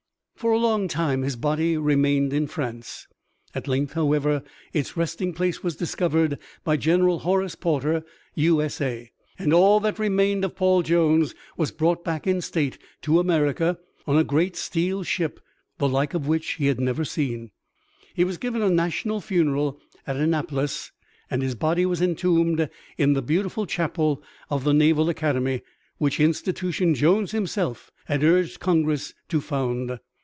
For 0.35 0.53
a 0.53 0.57
long 0.57 0.87
time 0.87 1.21
his 1.21 1.35
body 1.35 1.77
remained 1.77 2.33
in 2.33 2.47
France. 2.47 3.07
At 3.53 3.67
length, 3.67 3.93
however, 3.93 4.41
its 4.73 4.97
resting 4.97 5.33
place 5.33 5.61
was 5.61 5.75
discovered 5.75 6.39
by 6.63 6.77
General 6.77 7.19
Horace 7.19 7.53
Porter, 7.53 8.03
U.S.A., 8.33 9.11
and 9.37 9.53
all 9.53 9.79
that 9.81 9.99
remained 9.99 10.43
of 10.43 10.55
Paul 10.55 10.81
Jones 10.81 11.35
was 11.57 11.69
brought 11.69 12.03
back 12.03 12.25
in 12.25 12.41
state 12.41 12.79
to 13.03 13.19
America 13.19 13.77
on 14.07 14.17
a 14.17 14.23
great 14.23 14.55
steel 14.55 15.03
ship 15.03 15.39
the 15.77 15.87
like 15.87 16.15
of 16.15 16.27
which 16.27 16.53
he 16.53 16.65
had 16.65 16.79
never 16.79 17.05
seen. 17.05 17.51
He 18.15 18.23
was 18.23 18.39
given 18.39 18.63
a 18.63 18.69
national 18.71 19.21
funeral 19.21 19.79
at 20.07 20.17
Annapolis 20.17 20.91
and 21.29 21.43
his 21.43 21.53
body 21.53 21.85
was 21.85 22.01
entombed 22.01 22.67
in 22.97 23.13
the 23.13 23.21
beautiful 23.21 23.67
Chapel 23.67 24.23
of 24.49 24.63
the 24.63 24.73
Naval 24.73 25.07
Academy, 25.07 25.61
which 25.99 26.19
institution 26.19 26.95
Jones 26.95 27.29
himself 27.31 27.91
had 28.05 28.23
urged 28.23 28.59
Congress 28.59 29.13
to 29.29 29.39
found. 29.39 29.99